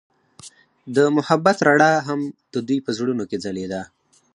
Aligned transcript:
د 0.95 0.97
محبت 1.17 1.57
رڼا 1.67 1.91
هم 2.07 2.19
د 2.53 2.55
دوی 2.67 2.79
په 2.85 2.91
زړونو 2.97 3.23
کې 3.29 3.37
ځلېده. 3.43 3.81